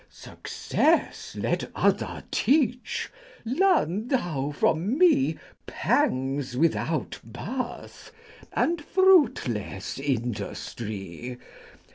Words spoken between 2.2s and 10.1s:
teach, learn thou from me Pangs without birth, and fruitless